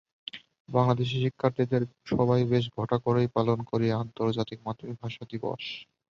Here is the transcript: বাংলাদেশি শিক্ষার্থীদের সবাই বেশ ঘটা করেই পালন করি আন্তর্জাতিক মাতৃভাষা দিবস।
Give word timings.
বাংলাদেশি 0.69 1.15
শিক্ষার্থীদের 1.19 1.81
সবাই 2.07 2.41
বেশ 2.51 2.65
ঘটা 2.77 2.97
করেই 3.05 3.27
পালন 3.35 3.59
করি 3.69 3.87
আন্তর্জাতিক 4.01 4.59
মাতৃভাষা 4.65 5.23
দিবস। 5.31 5.63